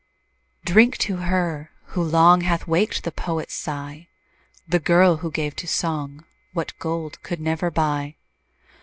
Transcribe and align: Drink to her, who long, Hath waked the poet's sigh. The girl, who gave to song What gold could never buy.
Drink 0.65 0.97
to 1.05 1.17
her, 1.17 1.69
who 1.93 2.01
long, 2.01 2.41
Hath 2.41 2.65
waked 2.65 3.03
the 3.03 3.11
poet's 3.11 3.53
sigh. 3.53 4.07
The 4.67 4.79
girl, 4.79 5.17
who 5.17 5.29
gave 5.29 5.55
to 5.57 5.67
song 5.67 6.25
What 6.53 6.73
gold 6.79 7.21
could 7.21 7.39
never 7.39 7.69
buy. 7.69 8.15